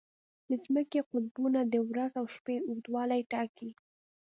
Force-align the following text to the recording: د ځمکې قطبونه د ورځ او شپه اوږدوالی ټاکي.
د 0.49 0.51
ځمکې 0.63 0.99
قطبونه 1.11 1.59
د 1.73 1.75
ورځ 1.89 2.11
او 2.21 2.25
شپه 2.35 2.55
اوږدوالی 2.67 3.21
ټاکي. 3.31 3.69